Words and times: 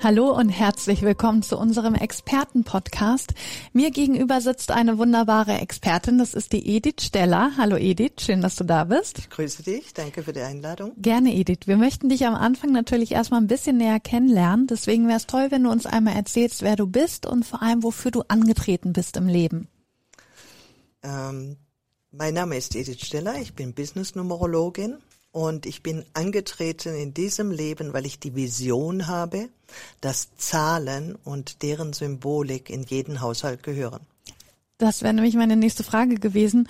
Hallo 0.00 0.30
und 0.30 0.48
herzlich 0.48 1.02
willkommen 1.02 1.42
zu 1.42 1.58
unserem 1.58 1.96
Expertenpodcast. 1.96 3.34
Mir 3.72 3.90
gegenüber 3.90 4.40
sitzt 4.40 4.70
eine 4.70 4.96
wunderbare 4.96 5.58
Expertin, 5.58 6.18
das 6.18 6.34
ist 6.34 6.52
die 6.52 6.76
Edith 6.76 7.00
Steller. 7.00 7.50
Hallo 7.58 7.76
Edith, 7.76 8.20
schön, 8.20 8.40
dass 8.40 8.54
du 8.54 8.62
da 8.62 8.84
bist. 8.84 9.18
Ich 9.18 9.28
grüße 9.28 9.64
dich, 9.64 9.94
danke 9.94 10.22
für 10.22 10.32
die 10.32 10.40
Einladung. 10.40 10.92
Gerne 10.98 11.34
Edith. 11.34 11.66
Wir 11.66 11.76
möchten 11.76 12.08
dich 12.08 12.26
am 12.26 12.36
Anfang 12.36 12.70
natürlich 12.70 13.10
erstmal 13.10 13.40
ein 13.40 13.48
bisschen 13.48 13.78
näher 13.78 13.98
kennenlernen. 13.98 14.68
Deswegen 14.68 15.08
wäre 15.08 15.16
es 15.16 15.26
toll, 15.26 15.48
wenn 15.50 15.64
du 15.64 15.70
uns 15.70 15.84
einmal 15.84 16.14
erzählst, 16.14 16.62
wer 16.62 16.76
du 16.76 16.86
bist 16.86 17.26
und 17.26 17.44
vor 17.44 17.60
allem, 17.60 17.82
wofür 17.82 18.12
du 18.12 18.22
angetreten 18.28 18.92
bist 18.92 19.16
im 19.16 19.26
Leben. 19.26 19.66
Ähm, 21.02 21.56
mein 22.12 22.34
Name 22.34 22.56
ist 22.56 22.76
Edith 22.76 23.04
Steller, 23.04 23.34
ich 23.40 23.54
bin 23.54 23.74
Business-Numerologin 23.74 24.98
und 25.32 25.66
ich 25.66 25.82
bin 25.82 26.04
angetreten 26.14 26.94
in 26.94 27.14
diesem 27.14 27.50
Leben, 27.50 27.92
weil 27.92 28.06
ich 28.06 28.18
die 28.18 28.34
Vision 28.34 29.06
habe, 29.06 29.48
dass 30.00 30.34
Zahlen 30.36 31.16
und 31.24 31.62
deren 31.62 31.92
Symbolik 31.92 32.70
in 32.70 32.82
jeden 32.82 33.20
Haushalt 33.20 33.62
gehören. 33.62 34.00
Das 34.78 35.02
wäre 35.02 35.12
nämlich 35.12 35.34
meine 35.34 35.56
nächste 35.56 35.82
Frage 35.82 36.14
gewesen. 36.14 36.68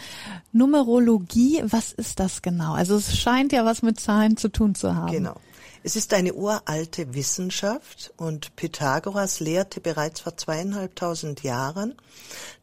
Numerologie, 0.52 1.62
was 1.66 1.92
ist 1.92 2.18
das 2.20 2.40
genau? 2.40 2.72
Also 2.72 2.96
es 2.96 3.18
scheint 3.18 3.52
ja 3.52 3.66
was 3.66 3.82
mit 3.82 4.00
Zahlen 4.00 4.38
zu 4.38 4.48
tun 4.48 4.74
zu 4.74 4.94
haben. 4.94 5.12
Genau. 5.12 5.36
Es 5.84 5.94
ist 5.94 6.12
eine 6.14 6.34
uralte 6.34 7.14
Wissenschaft 7.14 8.12
und 8.16 8.56
Pythagoras 8.56 9.40
lehrte 9.40 9.80
bereits 9.80 10.20
vor 10.20 10.36
zweieinhalbtausend 10.36 11.42
Jahren, 11.42 11.94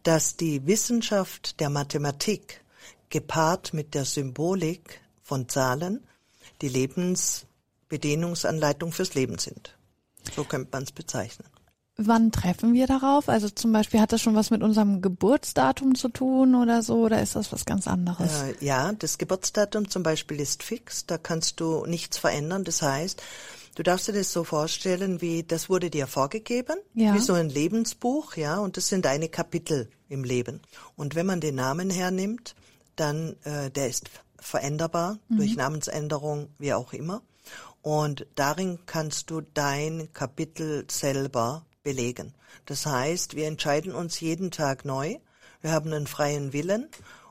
dass 0.04 0.36
die 0.36 0.66
Wissenschaft 0.66 1.60
der 1.60 1.70
Mathematik 1.70 2.62
gepaart 3.10 3.74
mit 3.74 3.94
der 3.94 4.06
Symbolik 4.06 5.00
von 5.26 5.50
Zahlen 5.50 6.06
die 6.62 6.70
Lebensbedienungsanleitung 6.70 8.92
fürs 8.92 9.16
Leben 9.16 9.40
sind. 9.40 9.76
So 10.36 10.44
könnte 10.44 10.70
man 10.72 10.84
es 10.84 10.92
bezeichnen. 10.92 11.48
Wann 11.98 12.32
treffen 12.32 12.74
wir 12.74 12.88
darauf? 12.88 13.30
Also 13.30 13.50
zum 13.50 13.72
Beispiel 13.72 14.02
hat 14.02 14.12
das 14.12 14.22
schon 14.22 14.36
was 14.36 14.52
mit 14.52 14.62
unserem 14.62 15.02
Geburtsdatum 15.02 15.96
zu 15.96 16.10
tun 16.10 16.54
oder 16.54 16.84
so, 16.84 17.06
oder 17.06 17.22
ist 17.22 17.38
das 17.38 17.54
was 17.54 17.66
ganz 17.66 17.88
anderes? 17.88 18.44
Äh, 18.44 18.56
ja, 18.60 18.92
das 18.92 19.18
Geburtsdatum 19.18 19.90
zum 19.90 20.04
Beispiel 20.04 20.42
ist 20.42 20.62
fix, 20.62 21.06
da 21.06 21.18
kannst 21.18 21.60
du 21.60 21.86
nichts 21.86 22.18
verändern. 22.18 22.66
Das 22.66 22.82
heißt, 22.82 23.24
du 23.76 23.84
darfst 23.84 24.10
dir 24.10 24.14
das 24.14 24.34
so 24.34 24.44
vorstellen, 24.44 25.22
wie 25.22 25.44
das 25.44 25.70
wurde 25.70 25.90
dir 25.90 26.06
vorgegeben, 26.06 26.76
ja. 26.94 27.16
wie 27.16 27.20
so 27.20 27.34
ein 27.34 27.50
Lebensbuch, 27.50 28.36
ja, 28.36 28.60
und 28.60 28.76
das 28.76 28.90
sind 28.90 29.06
deine 29.06 29.30
Kapitel 29.30 29.90
im 30.10 30.26
Leben. 30.26 30.60
Und 30.98 31.16
wenn 31.16 31.26
man 31.26 31.40
den 31.40 31.56
Namen 31.56 31.90
hernimmt, 31.90 32.56
dann 32.98 33.38
äh, 33.44 33.72
der 33.72 33.88
ist 33.88 34.10
veränderbar 34.40 35.18
mhm. 35.30 35.38
durch 35.38 35.56
Namensänderung, 35.56 36.50
wie 36.58 36.74
auch 36.74 36.94
immer. 36.94 37.22
Und 37.82 38.26
darin 38.36 38.80
kannst 38.86 39.30
du 39.30 39.42
dein 39.42 40.10
Kapitel 40.14 40.86
selber 40.90 41.66
belegen. 41.84 42.34
Das 42.66 42.86
heißt, 42.86 43.36
wir 43.36 43.48
entscheiden 43.48 43.94
uns 43.94 44.20
jeden 44.20 44.50
Tag 44.50 44.86
neu. 44.86 45.18
Wir 45.62 45.72
haben 45.72 45.94
einen 45.94 46.08
freien 46.08 46.52
Willen 46.52 46.88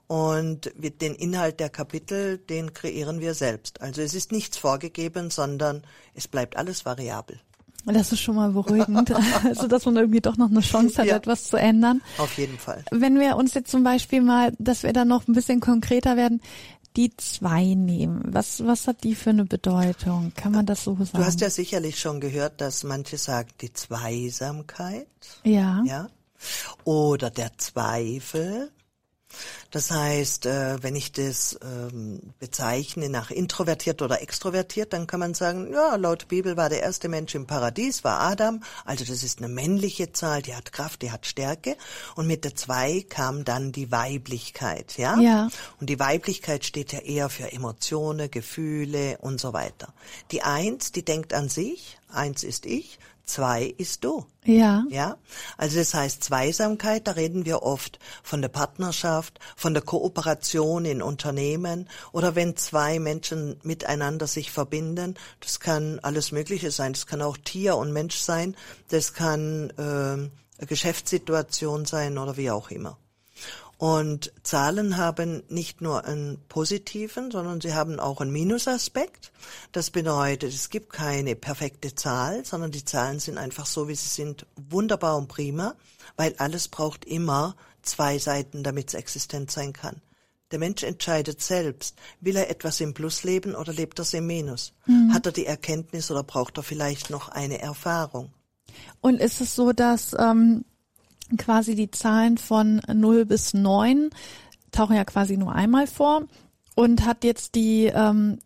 und 0.07 0.73
den 0.77 1.15
Inhalt 1.15 1.61
der 1.61 1.71
Kapitel, 1.71 2.39
den 2.39 2.73
kreieren 2.73 3.21
wir 3.21 3.35
selbst. 3.35 3.81
Also 3.81 4.03
es 4.03 4.15
ist 4.15 4.33
nichts 4.33 4.57
vorgegeben, 4.57 5.31
sondern 5.31 5.83
es 6.15 6.29
bleibt 6.29 6.57
alles 6.57 6.85
variabel. 6.85 7.41
Das 7.87 8.13
ist 8.13 8.21
schon 8.21 8.37
mal 8.37 8.51
beruhigend, 8.51 9.13
also 9.45 9.67
dass 9.67 9.85
man 9.85 9.97
irgendwie 9.97 10.21
doch 10.21 10.37
noch 10.37 10.51
eine 10.51 10.61
Chance 10.61 11.03
hat, 11.03 11.07
ja, 11.07 11.17
etwas 11.17 11.45
zu 11.45 11.57
ändern. 11.57 12.01
Auf 12.17 12.39
jeden 12.39 12.59
Fall. 12.59 12.83
Wenn 12.91 13.21
wir 13.21 13.37
uns 13.37 13.53
jetzt 13.55 13.71
zum 13.71 13.85
Beispiel 13.85 14.23
mal, 14.23 14.53
dass 14.59 14.85
wir 14.85 14.93
dann 14.93 15.09
noch 15.09 15.29
ein 15.29 15.35
bisschen 15.35 15.61
konkreter 15.61 16.17
werden, 16.17 16.41
die 16.97 17.17
zwei 17.17 17.75
nehmen. 17.75 18.23
Was, 18.27 18.65
was 18.65 18.87
hat 18.87 19.05
die 19.05 19.15
für 19.15 19.31
eine 19.31 19.45
Bedeutung? 19.45 20.33
Kann 20.37 20.53
man 20.53 20.67
das 20.67 20.85
so 20.85 20.95
sagen? 20.95 21.11
Du 21.13 21.25
hast 21.25 21.41
ja 21.41 21.51
sicherlich 21.51 21.99
schon 21.99 22.21
gehört, 22.21 22.61
dass 22.61 22.85
manche 22.85 23.19
sagen, 23.19 23.51
die 23.61 23.73
Zweisamkeit. 23.73 25.07
Ja. 25.43 25.83
Ja. 25.85 26.09
Oder 26.85 27.31
der 27.31 27.57
Zweifel. 27.59 28.71
Das 29.71 29.91
heißt, 29.91 30.47
äh, 30.47 30.83
wenn 30.83 30.97
ich 30.97 31.13
das 31.13 31.59
ähm, 31.63 32.21
bezeichne 32.39 33.09
nach 33.09 33.31
introvertiert 33.31 34.03
oder 34.03 34.23
extrovertiert, 34.23 34.93
dann 34.93 35.07
kann 35.07 35.21
man 35.21 35.35
sagen, 35.35 35.73
ja, 35.73 35.97
laut 35.97 36.29
Bibel 36.29 36.57
war 36.57 36.69
der 36.69 36.83
erste 36.83 37.09
Mensch 37.09 37.35
im 37.35 37.47
Paradies, 37.47 38.05
war 38.05 38.21
Adam. 38.21 38.63
Also 38.85 39.05
das 39.05 39.23
ist 39.23 39.39
eine 39.39 39.49
männliche 39.49 40.13
Zahl, 40.13 40.43
die 40.43 40.55
hat 40.55 40.73
Kraft, 40.73 41.03
die 41.03 41.11
hat 41.11 41.27
Stärke. 41.27 41.77
Und 42.15 42.27
mit 42.27 42.45
der 42.45 42.55
zwei 42.55 43.05
kam 43.09 43.45
dann 43.45 43.73
die 43.73 43.91
Weiblichkeit, 43.91 44.97
ja? 44.97 45.19
Ja. 45.19 45.49
Und 45.81 45.91
die 45.91 45.99
Weiblichkeit 45.99 46.65
steht 46.65 46.93
ja 46.93 47.01
eher 47.01 47.29
für 47.29 47.53
Emotionen, 47.53 48.31
Gefühle 48.31 49.19
und 49.21 49.41
so 49.41 49.53
weiter. 49.53 49.93
Die 50.31 50.43
eins, 50.43 50.93
die 50.93 51.05
denkt 51.05 51.33
an 51.33 51.49
sich, 51.49 51.99
eins 52.09 52.45
ist 52.45 52.67
ich, 52.67 52.99
zwei 53.25 53.75
ist 53.79 54.05
du. 54.05 54.27
Ja. 54.45 54.85
Ja. 54.91 55.17
Also 55.57 55.79
das 55.79 55.95
heißt 55.95 56.23
Zweisamkeit, 56.23 57.07
da 57.07 57.13
reden 57.13 57.45
wir 57.45 57.63
oft 57.63 57.99
von 58.23 58.43
der 58.43 58.49
Partnerschaft, 58.49 59.41
von 59.57 59.75
der 59.75 59.83
Kooperation 59.83 60.85
in 60.85 61.03
Unternehmen 61.03 61.89
oder 62.13 62.35
wenn 62.35 62.57
zwei 62.57 62.99
Menschen 62.99 63.57
miteinander 63.63 64.27
sich 64.27 64.51
verbinden. 64.51 65.15
Das 65.41 65.61
kann 65.61 65.99
alles 66.01 66.33
Mögliche 66.33 66.71
sein. 66.71 66.93
Das 66.93 67.07
kann 67.07 67.23
auch 67.23 67.37
Tier 67.37 67.77
und 67.77 67.93
Mensch 67.93 68.17
sein. 68.17 68.57
Das 68.89 69.15
kann 69.15 69.71
äh, 69.77 69.83
eine 69.83 70.31
Geschäftssituation 70.67 71.85
sein 71.85 72.19
oder 72.19 72.37
wie 72.37 72.51
auch 72.51 72.71
immer. 72.71 72.99
Und 73.79 74.33
Zahlen 74.43 74.97
haben 74.97 75.43
nicht 75.49 75.81
nur 75.81 76.05
einen 76.05 76.39
positiven, 76.49 77.31
sondern 77.31 77.61
sie 77.61 77.75
haben 77.75 77.99
auch 78.01 78.21
einen 78.21 78.33
Minusaspekt. 78.33 79.33
Das 79.73 79.91
bedeutet, 79.91 80.53
es 80.53 80.71
gibt 80.71 80.93
keine 80.93 81.35
perfekte 81.35 81.95
Zahl, 81.95 82.45
sondern 82.45 82.71
die 82.71 82.85
Zahlen 82.85 83.19
sind 83.19 83.39
einfach 83.39 83.67
so, 83.67 83.89
wie 83.89 83.95
sie 83.95 84.09
sind, 84.09 84.47
wunderbar 84.57 85.17
und 85.17 85.29
prima, 85.29 85.75
weil 86.17 86.35
alles 86.39 86.69
braucht 86.69 87.05
immer 87.05 87.57
zwei 87.83 88.19
Seiten, 88.19 88.63
damit 88.63 88.89
es 88.89 88.95
existent 88.95 89.51
sein 89.51 89.73
kann. 89.73 90.01
Der 90.51 90.59
Mensch 90.59 90.83
entscheidet 90.83 91.43
selbst, 91.43 91.97
will 92.21 92.37
er 92.37 92.51
etwas 92.51 92.81
im 92.81 92.95
Plus 92.95 93.25
leben 93.25 93.55
oder 93.57 93.73
lebt 93.73 93.99
er 93.99 94.15
im 94.15 94.27
Minus? 94.27 94.73
Mhm. 94.87 95.13
Hat 95.13 95.27
er 95.27 95.33
die 95.33 95.47
Erkenntnis 95.47 96.11
oder 96.11 96.23
braucht 96.23 96.59
er 96.59 96.63
vielleicht 96.63 97.11
noch 97.11 97.29
eine 97.29 97.61
Erfahrung? 97.61 98.33
Und 99.01 99.21
ist 99.21 99.41
es 99.41 99.55
so, 99.55 99.73
dass 99.73 100.15
ähm, 100.19 100.65
quasi 101.37 101.75
die 101.75 101.91
Zahlen 101.91 102.39
von 102.39 102.81
0 102.93 103.27
bis 103.27 103.55
9 103.55 104.11
tauchen 104.73 104.97
ja 104.97 105.05
quasi 105.05 105.37
nur 105.37 105.55
einmal 105.55 105.87
vor 105.87 106.25
und 106.75 107.05
hat 107.05 107.25
jetzt 107.25 107.55
die 107.55 107.87
ähm, 107.87 108.39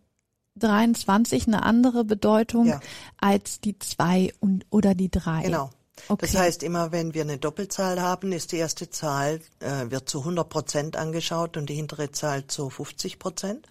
23 0.57 1.47
eine 1.47 1.63
andere 1.63 2.05
Bedeutung 2.05 2.67
ja. 2.67 2.81
als 3.17 3.61
die 3.61 3.79
2 3.79 4.33
und 4.41 4.67
oder 4.71 4.95
die 4.95 5.11
3. 5.11 5.43
Genau. 5.45 5.71
Okay. 6.09 6.27
Das 6.27 6.37
heißt, 6.37 6.63
immer 6.63 6.93
wenn 6.93 7.15
wir 7.15 7.23
eine 7.23 7.39
Doppelzahl 7.39 8.01
haben, 8.01 8.33
ist 8.33 8.53
die 8.53 8.57
erste 8.57 8.91
Zahl, 8.91 9.41
äh, 9.61 9.91
wird 9.91 10.09
zu 10.09 10.21
100 10.21 10.49
Prozent 10.49 10.97
angeschaut 10.97 11.57
und 11.57 11.69
die 11.69 11.75
hintere 11.75 12.13
Zahl 12.13 12.47
zu 12.47 12.71
50 12.71 13.19
Prozent. 13.19 13.67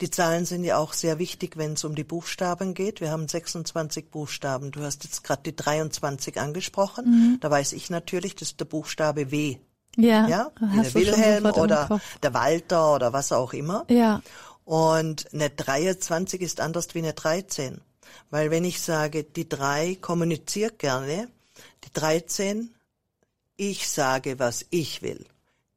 Die 0.00 0.10
Zahlen 0.10 0.44
sind 0.44 0.64
ja 0.64 0.78
auch 0.78 0.92
sehr 0.92 1.18
wichtig, 1.18 1.56
wenn 1.56 1.74
es 1.74 1.84
um 1.84 1.94
die 1.94 2.04
Buchstaben 2.04 2.74
geht. 2.74 3.00
Wir 3.00 3.10
haben 3.10 3.28
26 3.28 4.10
Buchstaben. 4.10 4.70
Du 4.70 4.82
hast 4.82 5.04
jetzt 5.04 5.24
gerade 5.24 5.42
die 5.42 5.56
23 5.56 6.40
angesprochen. 6.40 7.04
Mhm. 7.06 7.38
Da 7.40 7.50
weiß 7.50 7.72
ich 7.72 7.90
natürlich, 7.90 8.34
das 8.34 8.48
ist 8.48 8.60
der 8.60 8.66
Buchstabe 8.66 9.30
W. 9.30 9.58
Ja, 9.96 10.26
ja? 10.26 10.50
Der 10.60 10.94
Wilhelm 10.94 11.46
oder 11.46 12.00
der 12.22 12.34
Walter 12.34 12.94
oder 12.94 13.12
was 13.12 13.32
auch 13.32 13.52
immer. 13.52 13.84
Ja. 13.88 14.22
Und 14.64 15.32
eine 15.32 15.50
23 15.50 16.40
ist 16.40 16.60
anders 16.60 16.94
wie 16.94 16.98
eine 16.98 17.12
13. 17.12 17.80
Weil 18.30 18.50
wenn 18.50 18.64
ich 18.64 18.80
sage, 18.80 19.24
die 19.24 19.48
drei 19.48 19.96
kommuniziert 20.00 20.78
gerne, 20.78 21.28
die 21.84 21.92
13, 21.92 22.74
ich 23.56 23.88
sage, 23.88 24.38
was 24.38 24.66
ich 24.70 25.02
will. 25.02 25.24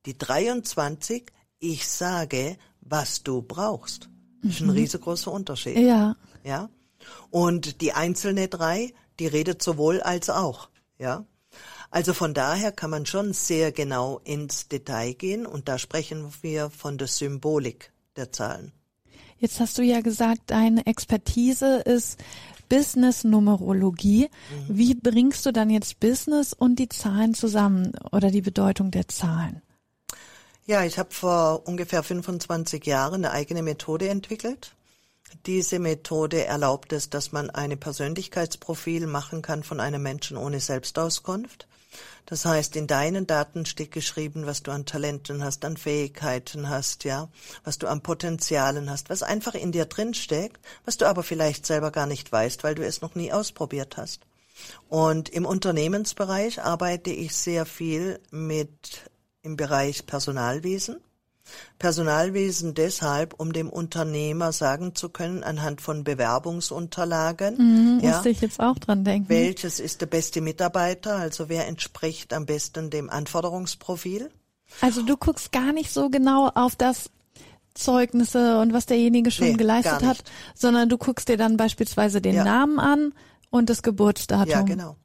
Die 0.06 0.18
23, 0.18 1.32
ich 1.60 1.88
sage, 1.88 2.58
was 2.82 3.24
du 3.24 3.42
brauchst. 3.42 4.10
Das 4.42 4.56
ist 4.56 4.62
ein 4.62 4.68
mhm. 4.68 4.74
riesengroßer 4.74 5.32
Unterschied. 5.32 5.78
Ja. 5.78 6.16
Ja. 6.44 6.70
Und 7.30 7.82
die 7.82 7.94
einzelne 7.94 8.48
drei, 8.48 8.94
die 9.20 9.28
redet 9.28 9.62
sowohl 9.62 10.02
als 10.02 10.30
auch. 10.30 10.70
Ja. 10.98 11.26
Also 11.90 12.14
von 12.14 12.34
daher 12.34 12.72
kann 12.72 12.90
man 12.90 13.06
schon 13.06 13.34
sehr 13.34 13.72
genau 13.72 14.20
ins 14.24 14.68
Detail 14.68 15.14
gehen 15.14 15.46
und 15.46 15.68
da 15.68 15.78
sprechen 15.78 16.32
wir 16.42 16.70
von 16.70 16.98
der 16.98 17.08
Symbolik 17.08 17.92
der 18.16 18.32
Zahlen. 18.32 18.74
Jetzt 19.40 19.60
hast 19.60 19.78
du 19.78 19.84
ja 19.84 20.02
gesagt, 20.02 20.42
deine 20.48 20.86
Expertise 20.86 21.78
ist 21.78 22.18
Business-Numerologie. 22.70 24.30
Mhm. 24.30 24.78
Wie 24.78 24.96
bringst 24.96 25.46
du 25.46 25.52
dann 25.52 25.70
jetzt 25.70 26.00
Business 26.00 26.54
und 26.54 26.78
die 26.80 26.90
Zahlen 26.90 27.34
zusammen 27.34 27.94
oder 28.12 28.32
die 28.32 28.42
Bedeutung 28.42 28.92
der 28.92 29.08
Zahlen? 29.08 29.62
Ja, 30.66 30.84
ich 30.84 31.00
habe 31.00 31.14
vor 31.14 31.66
ungefähr 31.66 32.04
25 32.04 32.86
Jahren 32.86 33.26
eine 33.26 33.32
eigene 33.32 33.64
Methode 33.64 34.10
entwickelt. 34.10 34.74
Diese 35.46 35.80
Methode 35.80 36.46
erlaubt 36.46 36.94
es, 36.94 37.10
dass 37.10 37.32
man 37.32 37.50
eine 37.50 37.78
Persönlichkeitsprofil 37.78 39.08
machen 39.08 39.42
kann 39.42 39.64
von 39.64 39.80
einem 39.80 40.04
Menschen 40.04 40.38
ohne 40.38 40.60
Selbstauskunft. 40.60 41.68
Das 42.26 42.46
heißt, 42.46 42.76
in 42.76 42.88
deinen 42.88 43.26
Daten 43.26 43.66
steht 43.66 43.92
geschrieben, 43.92 44.46
was 44.46 44.62
du 44.62 44.72
an 44.72 44.86
Talenten 44.86 45.44
hast, 45.44 45.64
an 45.64 45.78
Fähigkeiten 45.78 46.70
hast, 46.70 47.06
ja, 47.06 47.30
was 47.64 47.78
du 47.78 47.88
an 47.88 48.02
Potenzialen 48.02 48.90
hast, 48.90 49.10
was 49.10 49.24
einfach 49.24 49.56
in 49.56 49.72
dir 49.72 49.86
drin 49.86 50.14
steckt, 50.14 50.60
was 50.86 50.98
du 50.98 51.06
aber 51.06 51.24
vielleicht 51.24 51.66
selber 51.66 51.92
gar 51.92 52.06
nicht 52.06 52.32
weißt, 52.32 52.64
weil 52.64 52.76
du 52.76 52.86
es 52.86 53.02
noch 53.02 53.16
nie 53.16 53.32
ausprobiert 53.32 53.98
hast. 53.98 54.22
Und 54.90 55.30
im 55.30 55.46
Unternehmensbereich 55.46 56.62
arbeite 56.62 57.12
ich 57.12 57.36
sehr 57.36 57.66
viel 57.66 58.20
mit 58.32 59.10
im 59.42 59.56
Bereich 59.56 60.06
Personalwesen. 60.06 60.98
Personalwesen 61.80 62.74
deshalb, 62.74 63.36
um 63.38 63.54
dem 63.54 63.70
Unternehmer 63.70 64.52
sagen 64.52 64.96
zu 64.96 65.10
können, 65.10 65.44
anhand 65.44 65.82
von 65.82 66.04
Bewerbungsunterlagen, 66.04 67.58
mhm, 67.58 68.00
ja, 68.02 68.12
musste 68.12 68.30
ich 68.30 68.42
jetzt 68.42 68.60
auch 68.60 68.80
dran 68.80 69.04
denken. 69.04 69.30
Welches 69.30 69.80
ist 69.80 70.02
der 70.02 70.08
beste 70.08 70.42
Mitarbeiter? 70.42 71.16
Also 71.16 71.50
wer 71.50 71.68
entspricht 71.68 72.34
am 72.34 72.46
besten 72.46 72.90
dem 72.90 73.10
Anforderungsprofil? 73.10 74.30
Also 74.82 75.02
du 75.02 75.18
guckst 75.18 75.52
gar 75.52 75.72
nicht 75.72 75.92
so 75.92 76.10
genau 76.10 76.50
auf 76.54 76.76
das 76.76 77.10
Zeugnisse 77.74 78.60
und 78.60 78.74
was 78.74 78.86
derjenige 78.86 79.32
schon 79.32 79.50
nee, 79.50 79.54
geleistet 79.54 80.04
hat, 80.04 80.24
sondern 80.56 80.90
du 80.90 80.98
guckst 80.98 81.30
dir 81.30 81.38
dann 81.38 81.58
beispielsweise 81.58 82.22
den 82.22 82.36
ja. 82.36 82.44
Namen 82.44 82.80
an 82.80 83.14
und 83.50 83.70
das 83.70 83.84
Geburtsdatum. 83.84 84.50
Ja, 84.50 84.62
genau. 84.64 84.96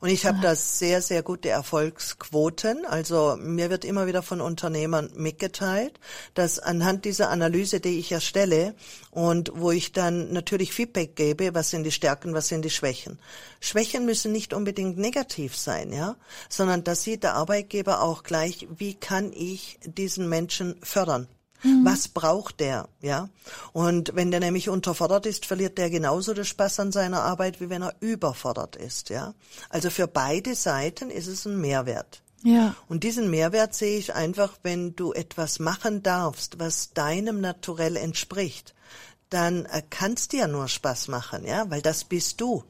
Und 0.00 0.08
ich 0.10 0.26
habe 0.26 0.38
da 0.40 0.54
sehr, 0.54 1.02
sehr 1.02 1.22
gute 1.22 1.48
Erfolgsquoten. 1.48 2.84
Also 2.84 3.36
mir 3.38 3.70
wird 3.70 3.84
immer 3.84 4.06
wieder 4.06 4.22
von 4.22 4.40
Unternehmern 4.40 5.10
mitgeteilt, 5.14 5.98
dass 6.34 6.58
anhand 6.58 7.04
dieser 7.04 7.30
Analyse, 7.30 7.80
die 7.80 7.98
ich 7.98 8.12
erstelle 8.12 8.74
und 9.10 9.52
wo 9.54 9.70
ich 9.70 9.92
dann 9.92 10.32
natürlich 10.32 10.72
Feedback 10.72 11.16
gebe, 11.16 11.54
was 11.54 11.70
sind 11.70 11.84
die 11.84 11.90
Stärken, 11.90 12.34
was 12.34 12.48
sind 12.48 12.64
die 12.64 12.70
Schwächen. 12.70 13.18
Schwächen 13.60 14.04
müssen 14.06 14.32
nicht 14.32 14.54
unbedingt 14.54 14.98
negativ 14.98 15.56
sein, 15.56 15.92
ja, 15.92 16.16
sondern 16.48 16.84
da 16.84 16.94
sieht 16.94 17.22
der 17.22 17.34
Arbeitgeber 17.34 18.02
auch 18.02 18.22
gleich, 18.22 18.68
wie 18.76 18.94
kann 18.94 19.32
ich 19.32 19.78
diesen 19.84 20.28
Menschen 20.28 20.76
fördern. 20.82 21.28
Mhm. 21.62 21.84
Was 21.84 22.08
braucht 22.08 22.60
der, 22.60 22.88
ja? 23.00 23.28
Und 23.72 24.14
wenn 24.14 24.30
der 24.30 24.40
nämlich 24.40 24.68
unterfordert 24.68 25.26
ist, 25.26 25.46
verliert 25.46 25.78
der 25.78 25.90
genauso 25.90 26.34
den 26.34 26.44
Spaß 26.44 26.80
an 26.80 26.92
seiner 26.92 27.22
Arbeit, 27.22 27.60
wie 27.60 27.70
wenn 27.70 27.82
er 27.82 27.94
überfordert 28.00 28.76
ist, 28.76 29.10
ja? 29.10 29.34
Also 29.68 29.90
für 29.90 30.06
beide 30.06 30.54
Seiten 30.54 31.10
ist 31.10 31.26
es 31.26 31.46
ein 31.46 31.60
Mehrwert. 31.60 32.22
Ja. 32.42 32.74
Und 32.88 33.04
diesen 33.04 33.30
Mehrwert 33.30 33.74
sehe 33.74 33.98
ich 33.98 34.14
einfach, 34.14 34.58
wenn 34.62 34.96
du 34.96 35.12
etwas 35.12 35.60
machen 35.60 36.02
darfst, 36.02 36.58
was 36.58 36.92
deinem 36.92 37.40
Naturell 37.40 37.96
entspricht, 37.96 38.74
dann 39.30 39.64
äh, 39.66 39.82
kann 39.88 40.14
es 40.14 40.28
dir 40.28 40.48
nur 40.48 40.68
Spaß 40.68 41.08
machen, 41.08 41.44
ja, 41.44 41.70
weil 41.70 41.82
das 41.82 42.04
bist 42.04 42.40
du. 42.40 42.64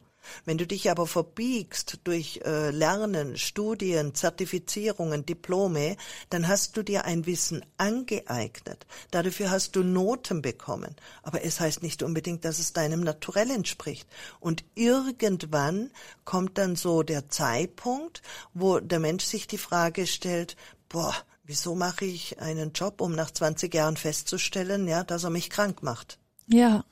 Wenn 0.45 0.57
du 0.57 0.67
dich 0.67 0.89
aber 0.89 1.07
verbiegst 1.07 1.99
durch 2.03 2.41
äh, 2.45 2.71
Lernen, 2.71 3.37
Studien, 3.37 4.15
Zertifizierungen, 4.15 5.25
Diplome, 5.25 5.97
dann 6.29 6.47
hast 6.47 6.77
du 6.77 6.83
dir 6.83 7.05
ein 7.05 7.25
Wissen 7.25 7.65
angeeignet. 7.77 8.85
Dafür 9.11 9.51
hast 9.51 9.75
du 9.75 9.83
Noten 9.83 10.41
bekommen. 10.41 10.95
Aber 11.21 11.43
es 11.43 11.59
heißt 11.59 11.83
nicht 11.83 12.03
unbedingt, 12.03 12.45
dass 12.45 12.59
es 12.59 12.73
deinem 12.73 13.01
Naturell 13.01 13.51
entspricht. 13.51 14.07
Und 14.39 14.63
irgendwann 14.75 15.91
kommt 16.25 16.57
dann 16.57 16.75
so 16.75 17.03
der 17.03 17.29
Zeitpunkt, 17.29 18.21
wo 18.53 18.79
der 18.79 18.99
Mensch 18.99 19.25
sich 19.25 19.47
die 19.47 19.57
Frage 19.57 20.07
stellt, 20.07 20.55
boah, 20.89 21.15
wieso 21.43 21.75
mache 21.75 22.05
ich 22.05 22.39
einen 22.39 22.73
Job, 22.73 23.01
um 23.01 23.13
nach 23.13 23.31
20 23.31 23.73
Jahren 23.73 23.97
festzustellen, 23.97 24.87
ja, 24.87 25.03
dass 25.03 25.23
er 25.23 25.29
mich 25.29 25.49
krank 25.49 25.83
macht? 25.83 26.19
Ja. 26.47 26.85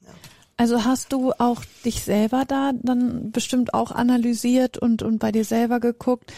ja. 0.00 0.14
Also 0.56 0.84
hast 0.84 1.12
du 1.12 1.32
auch 1.32 1.62
dich 1.84 2.04
selber 2.04 2.44
da 2.46 2.72
dann 2.74 3.32
bestimmt 3.32 3.74
auch 3.74 3.90
analysiert 3.90 4.78
und, 4.78 5.02
und 5.02 5.18
bei 5.18 5.32
dir 5.32 5.44
selber 5.44 5.80
geguckt, 5.80 6.32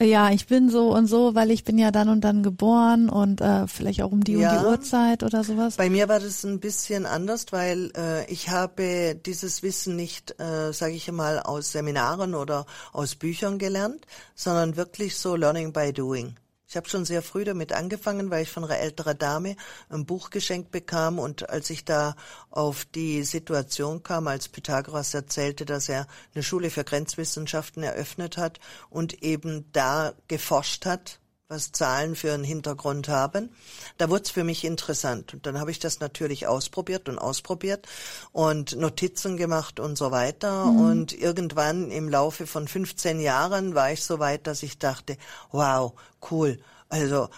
ja, 0.00 0.30
ich 0.30 0.46
bin 0.46 0.70
so 0.70 0.94
und 0.94 1.06
so, 1.06 1.34
weil 1.34 1.50
ich 1.50 1.62
bin 1.62 1.76
ja 1.76 1.90
dann 1.90 2.08
und 2.08 2.22
dann 2.22 2.42
geboren 2.42 3.10
und 3.10 3.40
äh, 3.42 3.66
vielleicht 3.68 4.02
auch 4.02 4.12
um 4.12 4.24
die 4.24 4.32
ja, 4.32 4.52
und 4.52 4.60
die 4.60 4.66
Uhrzeit 4.66 5.22
oder 5.22 5.44
sowas. 5.44 5.76
Bei 5.76 5.90
mir 5.90 6.08
war 6.08 6.18
das 6.18 6.42
ein 6.42 6.58
bisschen 6.58 7.04
anders, 7.04 7.46
weil 7.50 7.92
äh, 7.96 8.24
ich 8.32 8.48
habe 8.48 9.14
dieses 9.14 9.62
Wissen 9.62 9.96
nicht, 9.96 10.40
äh, 10.40 10.72
sage 10.72 10.94
ich 10.94 11.10
mal, 11.12 11.38
aus 11.38 11.72
Seminaren 11.72 12.34
oder 12.34 12.64
aus 12.92 13.14
Büchern 13.14 13.58
gelernt, 13.58 14.06
sondern 14.34 14.76
wirklich 14.76 15.16
so 15.16 15.36
Learning 15.36 15.72
by 15.72 15.92
Doing. 15.92 16.34
Ich 16.70 16.76
habe 16.76 16.88
schon 16.88 17.04
sehr 17.04 17.20
früh 17.20 17.42
damit 17.42 17.72
angefangen, 17.72 18.30
weil 18.30 18.44
ich 18.44 18.50
von 18.50 18.62
einer 18.62 18.78
älteren 18.78 19.18
Dame 19.18 19.56
ein 19.88 20.06
Buch 20.06 20.30
geschenkt 20.30 20.70
bekam. 20.70 21.18
Und 21.18 21.50
als 21.50 21.68
ich 21.68 21.84
da 21.84 22.14
auf 22.48 22.84
die 22.84 23.24
Situation 23.24 24.04
kam, 24.04 24.28
als 24.28 24.48
Pythagoras 24.48 25.12
erzählte, 25.12 25.64
dass 25.64 25.88
er 25.88 26.06
eine 26.32 26.44
Schule 26.44 26.70
für 26.70 26.84
Grenzwissenschaften 26.84 27.82
eröffnet 27.82 28.36
hat 28.36 28.60
und 28.88 29.20
eben 29.24 29.64
da 29.72 30.12
geforscht 30.28 30.86
hat, 30.86 31.19
was 31.50 31.72
Zahlen 31.72 32.14
für 32.14 32.32
einen 32.32 32.44
Hintergrund 32.44 33.08
haben. 33.08 33.50
Da 33.98 34.08
wurde 34.08 34.22
es 34.22 34.30
für 34.30 34.44
mich 34.44 34.64
interessant. 34.64 35.34
Und 35.34 35.46
dann 35.46 35.58
habe 35.58 35.72
ich 35.72 35.80
das 35.80 35.98
natürlich 35.98 36.46
ausprobiert 36.46 37.08
und 37.08 37.18
ausprobiert 37.18 37.88
und 38.30 38.76
Notizen 38.76 39.36
gemacht 39.36 39.80
und 39.80 39.98
so 39.98 40.12
weiter. 40.12 40.66
Mhm. 40.66 40.80
Und 40.80 41.12
irgendwann 41.12 41.90
im 41.90 42.08
Laufe 42.08 42.46
von 42.46 42.68
15 42.68 43.20
Jahren 43.20 43.74
war 43.74 43.90
ich 43.90 44.04
so 44.04 44.20
weit, 44.20 44.46
dass 44.46 44.62
ich 44.62 44.78
dachte, 44.78 45.16
wow, 45.50 45.92
cool. 46.30 46.60
Also 46.90 47.28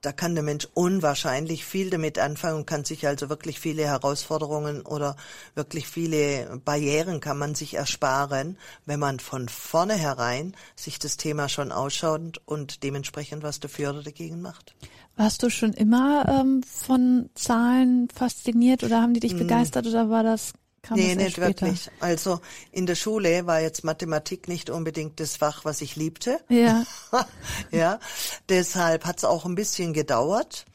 da 0.00 0.12
kann 0.12 0.34
der 0.34 0.44
Mensch 0.44 0.68
unwahrscheinlich 0.74 1.64
viel 1.64 1.90
damit 1.90 2.18
anfangen 2.18 2.58
und 2.58 2.66
kann 2.66 2.84
sich 2.84 3.06
also 3.06 3.28
wirklich 3.28 3.58
viele 3.58 3.84
Herausforderungen 3.84 4.82
oder 4.82 5.16
wirklich 5.56 5.88
viele 5.88 6.60
Barrieren 6.64 7.18
kann 7.18 7.36
man 7.36 7.56
sich 7.56 7.74
ersparen, 7.74 8.58
wenn 8.86 9.00
man 9.00 9.18
von 9.18 9.48
vornherein 9.48 10.54
sich 10.76 11.00
das 11.00 11.16
Thema 11.16 11.48
schon 11.48 11.72
ausschaut 11.72 12.40
und 12.44 12.84
dementsprechend 12.84 13.42
was 13.42 13.58
dafür 13.58 13.90
oder 13.90 14.04
dagegen 14.04 14.40
macht. 14.40 14.76
Warst 15.16 15.42
du 15.42 15.50
schon 15.50 15.72
immer 15.72 16.26
ähm, 16.28 16.62
von 16.62 17.28
Zahlen 17.34 18.08
fasziniert 18.08 18.84
oder 18.84 19.02
haben 19.02 19.14
die 19.14 19.20
dich 19.20 19.34
mm. 19.34 19.38
begeistert 19.38 19.86
oder 19.86 20.10
war 20.10 20.22
das 20.22 20.52
Kam 20.82 20.98
nee, 20.98 21.14
nicht 21.14 21.36
später? 21.36 21.48
wirklich. 21.48 21.90
Also 22.00 22.40
in 22.72 22.86
der 22.86 22.96
Schule 22.96 23.46
war 23.46 23.60
jetzt 23.60 23.84
Mathematik 23.84 24.48
nicht 24.48 24.68
unbedingt 24.68 25.20
das 25.20 25.36
Fach, 25.36 25.64
was 25.64 25.80
ich 25.80 25.94
liebte. 25.94 26.40
Ja. 26.48 26.84
ja. 27.70 28.00
Deshalb 28.48 29.04
hat 29.04 29.18
es 29.18 29.24
auch 29.24 29.44
ein 29.44 29.54
bisschen 29.54 29.92
gedauert. 29.92 30.66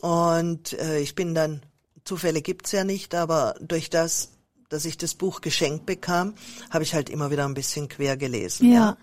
Und 0.00 0.72
äh, 0.74 0.98
ich 0.98 1.14
bin 1.14 1.36
dann, 1.36 1.62
Zufälle 2.04 2.42
gibt's 2.42 2.72
ja 2.72 2.82
nicht, 2.82 3.14
aber 3.14 3.54
durch 3.60 3.90
das, 3.90 4.30
dass 4.68 4.84
ich 4.84 4.98
das 4.98 5.14
Buch 5.14 5.40
geschenkt 5.40 5.86
bekam, 5.86 6.34
habe 6.70 6.82
ich 6.82 6.92
halt 6.92 7.08
immer 7.08 7.30
wieder 7.30 7.44
ein 7.44 7.54
bisschen 7.54 7.88
quer 7.88 8.16
gelesen. 8.16 8.72
Ja. 8.72 8.74
ja. 8.74 8.96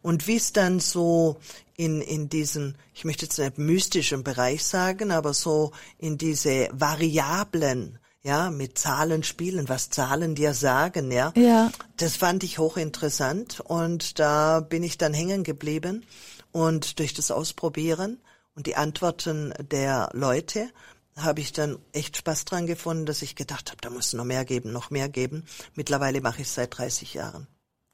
Und 0.00 0.26
wie 0.26 0.36
es 0.36 0.54
dann 0.54 0.80
so 0.80 1.36
in, 1.76 2.00
in 2.00 2.30
diesen, 2.30 2.78
ich 2.94 3.04
möchte 3.04 3.26
jetzt 3.26 3.38
nicht 3.38 3.58
mystischen 3.58 4.24
Bereich 4.24 4.64
sagen, 4.64 5.12
aber 5.12 5.34
so 5.34 5.72
in 5.98 6.16
diese 6.16 6.70
Variablen 6.72 7.98
ja, 8.28 8.50
mit 8.50 8.76
Zahlen 8.76 9.22
spielen, 9.22 9.70
was 9.70 9.88
Zahlen 9.88 10.34
dir 10.34 10.52
sagen, 10.52 11.10
ja. 11.10 11.32
Ja. 11.34 11.72
Das 11.96 12.16
fand 12.16 12.44
ich 12.44 12.58
hochinteressant 12.58 13.60
und 13.60 14.18
da 14.18 14.60
bin 14.60 14.82
ich 14.82 14.98
dann 14.98 15.14
hängen 15.14 15.44
geblieben 15.44 16.04
und 16.52 16.98
durch 16.98 17.14
das 17.14 17.30
Ausprobieren 17.30 18.18
und 18.54 18.66
die 18.66 18.76
Antworten 18.76 19.54
der 19.70 20.10
Leute 20.12 20.68
habe 21.16 21.40
ich 21.40 21.54
dann 21.54 21.78
echt 21.92 22.18
Spaß 22.18 22.44
dran 22.44 22.66
gefunden, 22.66 23.06
dass 23.06 23.22
ich 23.22 23.34
gedacht 23.34 23.70
habe, 23.70 23.80
da 23.80 23.88
muss 23.88 24.12
noch 24.12 24.26
mehr 24.26 24.44
geben, 24.44 24.72
noch 24.72 24.90
mehr 24.90 25.08
geben. 25.08 25.44
Mittlerweile 25.74 26.20
mache 26.20 26.42
ich 26.42 26.48
es 26.48 26.54
seit 26.54 26.76
30 26.76 27.14
Jahren. 27.14 27.46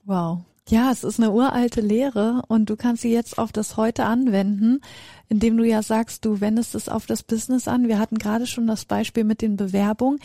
Wow. 0.05 0.41
Ja, 0.69 0.91
es 0.91 1.05
ist 1.05 1.21
eine 1.21 1.31
uralte 1.31 1.81
Lehre 1.81 2.43
und 2.49 2.71
du 2.71 2.77
kannst 2.77 3.03
sie 3.03 3.13
jetzt 3.13 3.39
auf 3.39 3.53
das 3.53 3.77
heute 3.77 4.05
anwenden, 4.05 4.81
indem 5.29 5.57
du 5.57 5.65
ja 5.65 5.83
sagst, 5.83 6.25
du 6.25 6.41
wendest 6.41 6.75
es 6.75 6.89
auf 6.89 7.07
das 7.07 7.23
Business 7.23 7.69
an. 7.69 7.89
Wir 7.89 7.99
hatten 7.99 8.19
gerade 8.19 8.47
schon 8.47 8.67
das 8.67 8.85
Beispiel 8.85 9.25
mit 9.25 9.43
den 9.43 9.57
Bewerbungen. 9.57 10.19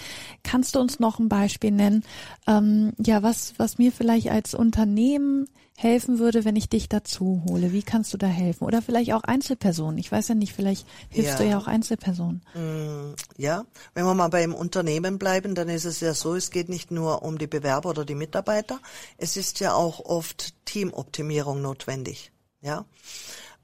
Kannst 0.43 0.75
du 0.75 0.79
uns 0.79 0.99
noch 0.99 1.19
ein 1.19 1.29
Beispiel 1.29 1.71
nennen, 1.71 2.03
ähm, 2.47 2.93
ja, 2.97 3.23
was, 3.23 3.53
was 3.57 3.77
mir 3.77 3.91
vielleicht 3.91 4.29
als 4.29 4.53
Unternehmen 4.53 5.47
helfen 5.79 6.19
würde, 6.19 6.43
wenn 6.43 6.57
ich 6.57 6.67
dich 6.67 6.89
dazu 6.89 7.41
hole? 7.47 7.71
Wie 7.71 7.83
kannst 7.83 8.13
du 8.13 8.17
da 8.17 8.27
helfen? 8.27 8.65
Oder 8.65 8.81
vielleicht 8.81 9.13
auch 9.13 9.23
Einzelpersonen. 9.23 9.97
Ich 9.97 10.11
weiß 10.11 10.27
ja 10.27 10.35
nicht, 10.35 10.53
vielleicht 10.53 10.85
hilfst 11.09 11.39
ja. 11.39 11.45
du 11.45 11.49
ja 11.51 11.57
auch 11.57 11.67
Einzelpersonen. 11.67 12.41
Mm, 12.53 13.15
ja, 13.37 13.63
wenn 13.93 14.05
wir 14.05 14.13
mal 14.13 14.27
beim 14.27 14.53
Unternehmen 14.53 15.17
bleiben, 15.17 15.55
dann 15.55 15.69
ist 15.69 15.85
es 15.85 16.01
ja 16.01 16.13
so, 16.13 16.35
es 16.35 16.51
geht 16.51 16.67
nicht 16.67 16.91
nur 16.91 17.23
um 17.23 17.37
die 17.37 17.47
Bewerber 17.47 17.91
oder 17.91 18.03
die 18.03 18.15
Mitarbeiter, 18.15 18.79
es 19.17 19.37
ist 19.37 19.61
ja 19.61 19.73
auch 19.73 20.01
oft 20.01 20.53
Teamoptimierung 20.65 21.61
notwendig. 21.61 22.33
Ja, 22.61 22.85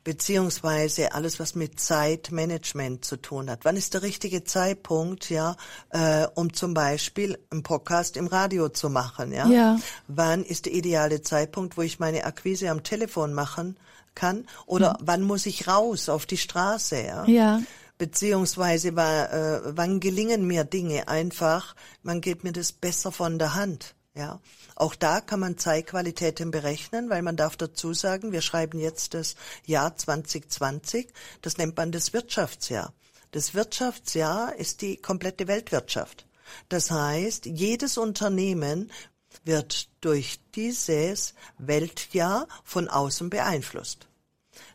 beziehungsweise 0.05 1.13
alles, 1.13 1.39
was 1.39 1.55
mit 1.55 1.79
Zeitmanagement 1.79 3.03
zu 3.03 3.17
tun 3.17 3.49
hat. 3.49 3.65
Wann 3.65 3.75
ist 3.75 3.95
der 3.95 4.03
richtige 4.03 4.43
Zeitpunkt, 4.45 5.29
ja, 5.31 5.57
äh, 5.89 6.27
um 6.35 6.53
zum 6.53 6.75
Beispiel 6.75 7.37
einen 7.49 7.63
Podcast 7.63 8.15
im 8.15 8.27
Radio 8.27 8.69
zu 8.69 8.89
machen, 8.89 9.33
ja? 9.33 9.47
ja? 9.47 9.79
Wann 10.07 10.43
ist 10.43 10.67
der 10.67 10.73
ideale 10.73 11.21
Zeitpunkt, 11.23 11.75
wo 11.75 11.81
ich 11.81 11.99
meine 11.99 12.23
Akquise 12.23 12.69
am 12.69 12.83
Telefon 12.83 13.33
machen 13.33 13.77
kann 14.13 14.45
oder 14.67 14.91
mhm. 14.91 15.07
wann 15.07 15.21
muss 15.23 15.47
ich 15.47 15.67
raus 15.67 16.07
auf 16.07 16.25
die 16.27 16.37
Straße, 16.37 17.01
ja. 17.01 17.25
Ja. 17.25 17.61
Beziehungsweise 17.97 18.89
äh, 18.89 19.61
wann 19.75 19.99
gelingen 19.99 20.45
mir 20.45 20.65
Dinge 20.65 21.07
einfach, 21.07 21.75
man 22.03 22.21
geht 22.21 22.43
mir 22.43 22.51
das 22.51 22.71
besser 22.73 23.11
von 23.11 23.39
der 23.39 23.55
Hand. 23.55 23.95
Ja, 24.15 24.39
auch 24.75 24.95
da 24.95 25.19
kann 25.19 25.41
man 25.41 25.57
Zeitqualitäten 25.57 26.49
berechnen, 26.49 27.09
weil 27.09 27.21
man 27.21 27.35
darf 27.35 27.57
dazu 27.57 27.93
sagen, 27.93 28.31
wir 28.31 28.41
schreiben 28.41 28.79
jetzt 28.79 29.13
das 29.13 29.35
Jahr 29.65 29.97
2020, 29.97 31.09
das 31.41 31.57
nennt 31.57 31.75
man 31.75 31.91
das 31.91 32.13
Wirtschaftsjahr. 32.13 32.93
Das 33.31 33.53
Wirtschaftsjahr 33.53 34.55
ist 34.55 34.81
die 34.81 34.95
komplette 34.95 35.47
Weltwirtschaft. 35.49 36.25
Das 36.69 36.91
heißt, 36.91 37.45
jedes 37.45 37.97
Unternehmen 37.97 38.89
wird 39.43 39.89
durch 39.99 40.39
dieses 40.55 41.33
Weltjahr 41.57 42.47
von 42.63 42.87
außen 42.87 43.29
beeinflusst. 43.29 44.07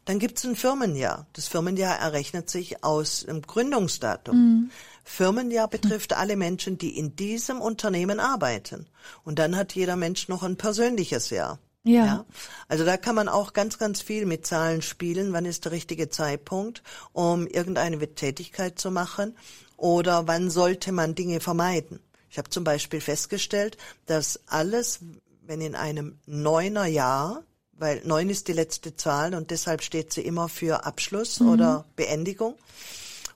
Dann 0.05 0.19
gibt 0.19 0.39
es 0.39 0.45
ein 0.45 0.57
Firmenjahr. 0.57 1.27
Das 1.33 1.47
Firmenjahr 1.47 1.99
errechnet 1.99 2.51
sich 2.51 2.85
aus 2.85 3.25
dem 3.27 3.43
Gründungsdatum. 3.43 4.37
Mhm. 4.37 4.71
Firmenjahr 5.05 5.69
betrifft 5.69 6.13
alle 6.13 6.37
Menschen, 6.37 6.79
die 6.79 6.99
in 6.99 7.17
diesem 7.17 7.61
Unternehmen 7.61 8.21
arbeiten. 8.21 8.87
Und 9.25 9.39
dann 9.39 9.57
hat 9.57 9.75
jeder 9.75 9.97
Mensch 9.97 10.29
noch 10.29 10.43
ein 10.43 10.57
persönliches 10.57 11.31
Jahr. 11.31 11.59
Ja. 11.83 12.05
ja. 12.05 12.25
Also 12.69 12.85
da 12.85 12.97
kann 12.97 13.15
man 13.15 13.29
auch 13.29 13.53
ganz, 13.53 13.79
ganz 13.79 14.03
viel 14.03 14.27
mit 14.27 14.47
Zahlen 14.47 14.83
spielen. 14.83 15.33
Wann 15.33 15.47
ist 15.47 15.65
der 15.65 15.73
richtige 15.73 16.11
Zeitpunkt, 16.11 16.83
um 17.13 17.47
irgendeine 17.47 17.99
Tätigkeit 18.15 18.79
zu 18.79 18.91
machen? 18.91 19.37
Oder 19.77 20.29
wann 20.29 20.51
sollte 20.51 20.93
man 20.93 21.15
Dinge 21.15 21.41
vermeiden? 21.41 22.01
Ich 22.29 22.39
habe 22.39 22.51
zum 22.51 22.65
Beispiel 22.65 23.01
festgestellt, 23.01 23.77
dass 24.07 24.41
alles, 24.47 25.01
wenn 25.47 25.61
in 25.61 25.75
einem 25.75 26.19
neuner 26.27 26.87
Jahr, 26.87 27.43
weil 27.73 28.03
neun 28.05 28.29
ist 28.29 28.47
die 28.49 28.53
letzte 28.53 28.95
Zahl 28.95 29.35
und 29.35 29.51
deshalb 29.51 29.83
steht 29.83 30.13
sie 30.13 30.21
immer 30.21 30.49
für 30.49 30.85
Abschluss 30.85 31.41
mhm. 31.41 31.49
oder 31.49 31.85
Beendigung. 31.97 32.55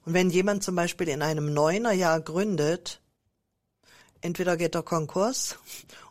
Und 0.05 0.15
wenn 0.15 0.31
jemand 0.31 0.63
zum 0.63 0.75
Beispiel 0.75 1.09
in 1.09 1.23
einem 1.23 1.53
neuner 1.53 1.93
Jahr 1.93 2.21
gründet, 2.21 3.01
entweder 4.21 4.57
geht 4.57 4.75
er 4.75 4.83
Konkurs 4.83 5.59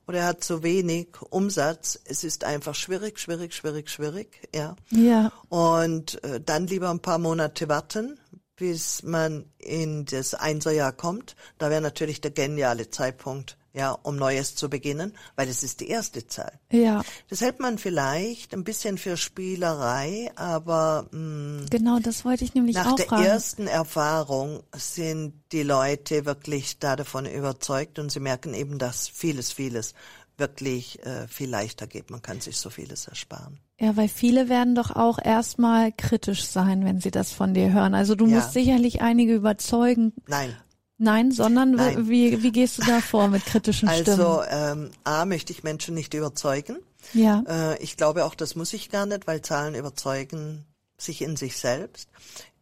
oder 0.07 0.19
er 0.19 0.25
hat 0.27 0.43
zu 0.43 0.63
wenig 0.63 1.09
Umsatz. 1.29 1.99
Es 2.05 2.23
ist 2.23 2.43
einfach 2.43 2.75
schwierig, 2.75 3.19
schwierig, 3.19 3.53
schwierig, 3.53 3.89
schwierig, 3.89 4.47
ja. 4.53 4.75
Ja. 4.89 5.31
Und 5.49 6.23
äh, 6.23 6.41
dann 6.41 6.67
lieber 6.67 6.89
ein 6.89 7.01
paar 7.01 7.19
Monate 7.19 7.69
warten, 7.69 8.19
bis 8.55 9.03
man 9.03 9.45
in 9.57 10.05
das 10.05 10.33
Einserjahr 10.33 10.91
kommt. 10.91 11.35
Da 11.57 11.69
wäre 11.69 11.81
natürlich 11.81 12.21
der 12.21 12.31
geniale 12.31 12.89
Zeitpunkt, 12.89 13.57
ja, 13.73 13.91
um 13.91 14.15
Neues 14.15 14.55
zu 14.55 14.69
beginnen, 14.69 15.13
weil 15.35 15.49
es 15.49 15.63
ist 15.63 15.79
die 15.79 15.89
erste 15.89 16.27
Zahl. 16.27 16.59
Ja. 16.71 17.03
Das 17.29 17.41
hält 17.41 17.59
man 17.59 17.79
vielleicht 17.79 18.53
ein 18.53 18.63
bisschen 18.63 18.99
für 18.99 19.17
Spielerei, 19.17 20.31
aber 20.35 21.07
mh, 21.11 21.17
mm, 21.63 21.65
genau, 21.71 21.99
das 21.99 22.23
wollte 22.23 22.43
ich 22.43 22.53
nämlich 22.53 22.75
nach 22.75 22.91
auch 22.93 22.95
der 22.95 23.07
fragen. 23.07 23.23
ersten 23.23 23.67
Erfahrung 23.67 24.61
sind 24.75 25.33
die 25.51 25.63
Leute 25.63 26.25
wirklich 26.25 26.77
da 26.77 26.95
davon 26.95 27.25
überzeugt 27.25 27.97
und 27.97 28.11
sie 28.11 28.19
merken 28.19 28.53
eben, 28.53 28.77
dass 28.77 29.07
vieles, 29.07 29.51
vieles 29.51 29.95
wirklich 30.37 31.03
äh, 31.05 31.27
viel 31.27 31.49
leichter 31.49 31.87
geht. 31.87 32.09
Man 32.09 32.21
kann 32.21 32.41
sich 32.41 32.57
so 32.57 32.69
vieles 32.69 33.07
ersparen. 33.07 33.59
Ja, 33.79 33.95
weil 33.97 34.07
viele 34.07 34.49
werden 34.49 34.75
doch 34.75 34.91
auch 34.91 35.19
erstmal 35.19 35.91
kritisch 35.91 36.45
sein, 36.45 36.85
wenn 36.85 37.01
sie 37.01 37.11
das 37.11 37.31
von 37.31 37.53
dir 37.53 37.73
hören. 37.73 37.93
Also 37.93 38.15
du 38.15 38.25
Ja. 38.27 38.35
musst 38.35 38.53
sicherlich 38.53 39.01
einige 39.01 39.35
überzeugen. 39.35 40.13
Nein, 40.27 40.55
Nein, 40.97 41.31
sondern 41.31 41.71
Nein. 41.71 42.07
Wie, 42.07 42.43
wie 42.43 42.51
gehst 42.51 42.77
du 42.77 42.83
da 42.83 43.01
vor 43.01 43.27
mit 43.27 43.45
kritischen 43.45 43.89
also 43.89 44.43
ähm, 44.47 44.91
A 45.03 45.25
möchte 45.25 45.51
ich 45.51 45.63
Menschen 45.63 45.95
nicht 45.95 46.13
überzeugen. 46.13 46.73
Stimmen? 46.73 46.93
Ja. 47.13 47.43
Äh, 47.47 47.83
ich 47.83 47.97
glaube 47.97 48.25
auch, 48.25 48.35
das 48.35 48.55
muss 48.55 48.73
ich 48.73 48.89
gar 48.89 49.05
nicht, 49.05 49.27
weil 49.27 49.41
Zahlen 49.41 49.75
überzeugen 49.75 50.65
sich 50.97 51.21
in 51.21 51.35
sich 51.35 51.57
selbst. 51.57 52.09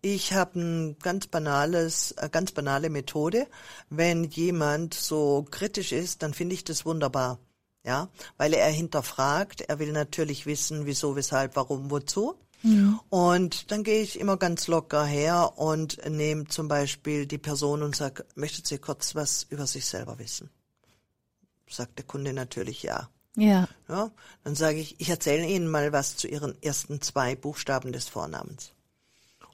Ich 0.02 0.34
habe 0.34 0.60
ein 0.60 0.98
ganz 1.00 1.28
banales, 1.28 2.14
äh, 2.14 2.30
ganz 2.30 2.52
banale 2.52 2.90
Methode. 2.90 3.48
Wenn 3.90 4.24
jemand 4.24 4.94
so 4.94 5.46
kritisch 5.50 5.92
ist, 5.92 6.24
dann 6.24 6.34
finde 6.34 6.56
ich 6.56 6.64
das 6.64 6.86
wunderbar. 6.86 7.40
Ja, 7.84 8.10
weil 8.38 8.54
er 8.54 8.70
hinterfragt. 8.70 9.62
Er 9.62 9.80
will 9.80 9.92
natürlich 9.92 10.46
wissen, 10.46 10.86
wieso, 10.86 11.16
weshalb, 11.16 11.56
warum, 11.56 11.90
wozu. 11.90 12.36
Und 13.10 13.72
dann 13.72 13.84
gehe 13.84 14.02
ich 14.02 14.20
immer 14.20 14.38
ganz 14.38 14.68
locker 14.68 15.06
her 15.06 15.54
und 15.58 15.98
nehme 16.10 16.46
zum 16.48 16.68
Beispiel 16.68 17.26
die 17.26 17.38
Person 17.38 17.82
und 17.82 17.96
sage, 17.96 18.26
möchtet 18.36 18.68
Sie 18.68 18.78
kurz 18.78 19.16
was 19.16 19.48
über 19.50 19.66
sich 19.66 19.86
selber 19.86 20.20
wissen? 20.20 20.50
Sagt 21.70 21.98
der 21.98 22.06
Kunde 22.06 22.34
natürlich 22.34 22.84
ja. 22.84 23.10
Ja. 23.36 23.68
Ja, 23.88 24.12
dann 24.44 24.56
sage 24.56 24.80
ich, 24.80 25.00
ich 25.00 25.10
erzähle 25.10 25.48
Ihnen 25.48 25.70
mal 25.70 25.92
was 25.94 26.18
zu 26.18 26.28
Ihren 26.28 26.62
ersten 26.62 27.02
zwei 27.02 27.36
Buchstaben 27.36 27.94
des 27.94 28.10
Vornamens. 28.10 28.74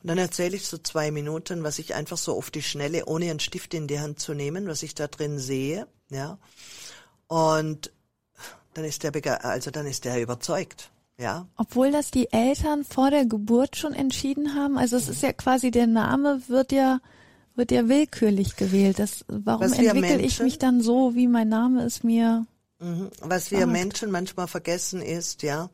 Und 0.02 0.08
dann 0.08 0.18
erzähle 0.18 0.56
ich 0.56 0.68
so 0.68 0.78
zwei 0.78 1.12
Minuten, 1.12 1.64
was 1.64 1.80
ich 1.80 1.94
einfach 1.94 2.18
so 2.18 2.36
auf 2.36 2.52
die 2.52 2.64
Schnelle, 2.64 3.06
ohne 3.06 3.30
einen 3.30 3.40
Stift 3.40 3.74
in 3.74 3.88
die 3.88 4.00
Hand 4.00 4.20
zu 4.20 4.34
nehmen, 4.34 4.68
was 4.68 4.84
ich 4.84 4.96
da 4.96 5.08
drin 5.08 5.40
sehe, 5.40 5.88
ja. 6.10 6.38
Und 7.28 7.92
dann 8.74 8.86
ist 8.86 9.04
der, 9.04 9.46
also 9.46 9.72
dann 9.72 9.88
ist 9.88 10.06
der 10.06 10.22
überzeugt, 10.22 10.92
ja. 11.18 11.48
Obwohl 11.56 11.92
das 11.92 12.12
die 12.12 12.32
Eltern 12.32 12.84
vor 12.84 13.10
der 13.12 13.26
Geburt 13.26 13.76
schon 13.76 13.94
entschieden 13.94 14.56
haben. 14.56 14.78
Also 14.78 14.98
es 14.98 15.10
ist 15.10 15.24
ja 15.24 15.34
quasi 15.34 15.72
der 15.72 15.88
Name 15.88 16.42
wird 16.48 16.72
ja 16.72 17.00
wird 17.56 17.72
ja 17.72 17.90
willkürlich 17.90 18.56
gewählt. 18.56 19.00
Das, 19.00 19.26
warum 19.28 19.62
Was 19.62 19.78
entwickle 19.78 20.22
ich 20.22 20.40
mich 20.40 20.60
dann 20.60 20.82
so, 20.82 21.16
wie 21.16 21.28
mein 21.28 21.50
Name 21.50 21.84
ist 21.84 22.04
mir? 22.04 22.46
Mhm. 22.80 23.10
Was 23.20 23.52
wir 23.52 23.62
Sagt. 23.62 23.72
Menschen 23.72 24.12
manchmal 24.12 24.48
vergessen 24.48 25.02
ist, 25.02 25.42
ja, 25.42 25.70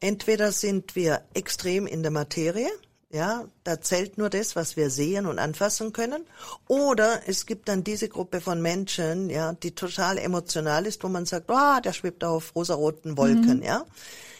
entweder 0.00 0.52
sind 0.52 0.94
wir 0.94 1.22
extrem 1.34 1.86
in 1.86 2.02
der 2.02 2.12
Materie, 2.12 2.68
ja, 3.10 3.44
da 3.64 3.80
zählt 3.80 4.18
nur 4.18 4.30
das, 4.30 4.56
was 4.56 4.76
wir 4.76 4.90
sehen 4.90 5.26
und 5.26 5.38
anfassen 5.38 5.92
können, 5.92 6.24
oder 6.68 7.22
es 7.26 7.46
gibt 7.46 7.68
dann 7.68 7.82
diese 7.82 8.08
Gruppe 8.08 8.40
von 8.40 8.62
Menschen, 8.62 9.30
ja, 9.30 9.52
die 9.52 9.72
total 9.72 10.18
emotional 10.18 10.86
ist, 10.86 11.02
wo 11.02 11.08
man 11.08 11.26
sagt, 11.26 11.50
ah, 11.50 11.80
der 11.80 11.92
schwebt 11.92 12.22
auf 12.22 12.54
rosaroten 12.54 13.16
Wolken, 13.16 13.62
ja. 13.62 13.84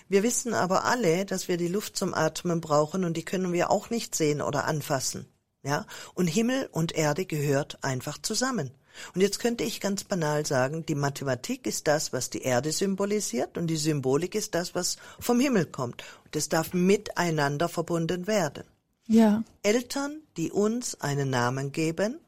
Wir 0.09 0.23
wissen 0.23 0.55
aber 0.55 0.85
alle, 0.85 1.25
dass 1.25 1.49
wir 1.49 1.57
die 1.57 1.69
Luft 1.69 1.97
zum 1.97 2.15
Atmen 2.15 2.61
brauchen 2.61 3.05
und 3.05 3.17
die 3.17 3.25
können 3.25 3.53
wir 3.53 3.71
auch 3.71 3.91
nicht 3.91 4.15
sehen 4.15 4.41
oder 4.41 4.65
anfassen. 4.65 5.27
Ja, 5.63 5.85
und 6.15 6.29
Himmel 6.29 6.69
und 6.71 6.93
Erde 6.93 7.27
gehört 7.27 7.83
einfach 7.83 8.19
zusammen. 8.19 8.71
Und 9.15 9.21
jetzt 9.21 9.41
könnte 9.41 9.65
ich 9.65 9.81
ganz 9.81 10.05
banal 10.05 10.47
sagen, 10.47 10.87
die 10.87 10.95
Mathematik 10.95 11.67
ist 11.67 11.87
das, 11.89 12.13
was 12.13 12.31
die 12.31 12.43
Erde 12.43 12.73
symbolisiert 12.73 13.59
und 13.59 13.67
die 13.67 13.77
Symbolik 13.77 14.35
ist 14.35 14.55
das, 14.55 14.75
was 14.75 14.97
vom 15.19 15.41
Himmel 15.41 15.67
kommt. 15.67 16.05
Und 16.25 16.35
das 16.35 16.49
darf 16.49 16.73
miteinander 16.73 17.69
verbunden 17.69 18.27
werden. 18.27 18.65
Ja. 19.07 19.43
Eltern, 19.63 20.23
die 20.37 20.51
uns 20.51 21.01
einen 21.01 21.31
Namen 21.31 21.73
geben, 21.73 22.19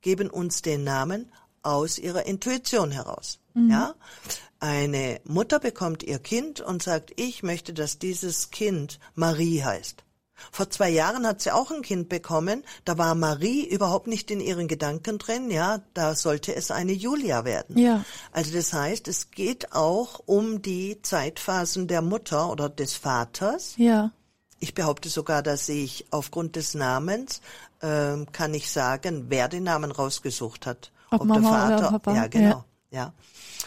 geben 0.00 0.30
uns 0.30 0.62
den 0.62 0.84
Namen 0.84 1.32
aus 1.66 1.98
ihrer 1.98 2.26
Intuition 2.26 2.90
heraus. 2.90 3.38
Ja? 3.54 3.94
Eine 4.60 5.20
Mutter 5.24 5.58
bekommt 5.58 6.02
ihr 6.02 6.18
Kind 6.18 6.60
und 6.60 6.82
sagt, 6.82 7.12
ich 7.16 7.42
möchte, 7.42 7.72
dass 7.74 7.98
dieses 7.98 8.50
Kind 8.50 8.98
Marie 9.14 9.62
heißt. 9.62 10.02
Vor 10.52 10.68
zwei 10.68 10.90
Jahren 10.90 11.26
hat 11.26 11.40
sie 11.40 11.50
auch 11.50 11.70
ein 11.70 11.80
Kind 11.80 12.10
bekommen, 12.10 12.62
da 12.84 12.98
war 12.98 13.14
Marie 13.14 13.66
überhaupt 13.66 14.06
nicht 14.06 14.30
in 14.30 14.40
ihren 14.40 14.68
Gedanken 14.68 15.16
drin, 15.16 15.50
ja, 15.50 15.80
da 15.94 16.14
sollte 16.14 16.54
es 16.54 16.70
eine 16.70 16.92
Julia 16.92 17.46
werden. 17.46 17.78
Ja. 17.78 18.04
Also 18.32 18.52
das 18.52 18.74
heißt, 18.74 19.08
es 19.08 19.30
geht 19.30 19.72
auch 19.72 20.20
um 20.26 20.60
die 20.60 21.00
Zeitphasen 21.00 21.88
der 21.88 22.02
Mutter 22.02 22.50
oder 22.50 22.68
des 22.68 22.92
Vaters, 22.94 23.74
Ja. 23.78 24.10
ich 24.60 24.74
behaupte 24.74 25.08
sogar, 25.08 25.42
dass 25.42 25.70
ich 25.70 26.04
aufgrund 26.10 26.56
des 26.56 26.74
Namens 26.74 27.40
ähm, 27.80 28.30
kann 28.30 28.52
ich 28.52 28.70
sagen, 28.70 29.26
wer 29.28 29.48
den 29.48 29.64
Namen 29.64 29.90
rausgesucht 29.90 30.66
hat. 30.66 30.92
Ob 31.10 31.24
Mama 31.24 31.66
oder 31.76 31.90
Papa, 31.90 32.14
Ja, 32.14 32.26
genau. 32.26 32.64
Ja. 32.90 33.12